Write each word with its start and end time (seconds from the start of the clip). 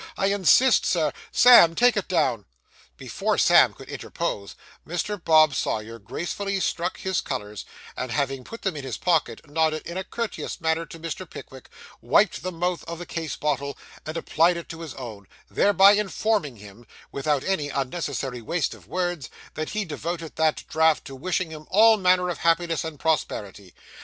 I 0.17 0.33
insist, 0.33 0.83
Sir. 0.83 1.13
Sam, 1.31 1.75
take 1.75 1.95
it 1.95 2.07
down.' 2.07 2.45
Before 2.97 3.37
Sam 3.37 3.71
could 3.75 3.87
interpose, 3.87 4.55
Mr. 4.83 5.23
Bob 5.23 5.53
Sawyer 5.53 5.99
gracefully 5.99 6.59
struck 6.59 6.97
his 6.97 7.21
colours, 7.21 7.65
and 7.95 8.11
having 8.11 8.43
put 8.43 8.63
them 8.63 8.75
in 8.75 8.83
his 8.83 8.97
pocket, 8.97 9.47
nodded 9.47 9.85
in 9.85 9.97
a 9.97 10.03
courteous 10.03 10.59
manner 10.59 10.87
to 10.87 10.99
Mr. 10.99 11.29
Pickwick, 11.29 11.69
wiped 12.01 12.41
the 12.41 12.51
mouth 12.51 12.83
of 12.85 12.97
the 12.97 13.05
case 13.05 13.35
bottle, 13.35 13.77
and 14.03 14.17
applied 14.17 14.57
it 14.57 14.69
to 14.69 14.81
his 14.81 14.95
own, 14.95 15.27
thereby 15.51 15.91
informing 15.91 16.55
him, 16.55 16.87
without 17.11 17.43
any 17.43 17.69
unnecessary 17.69 18.41
waste 18.41 18.73
of 18.73 18.87
words, 18.87 19.29
that 19.53 19.69
he 19.69 19.85
devoted 19.85 20.35
that 20.35 20.63
draught 20.67 21.05
to 21.05 21.13
wishing 21.15 21.51
him 21.51 21.67
all 21.69 21.95
manner 21.97 22.27
of 22.31 22.39
happiness 22.39 22.83
and 22.83 22.99
prosperity. 22.99 23.75